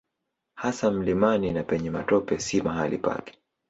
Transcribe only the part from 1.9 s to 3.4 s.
matope si mahali pake.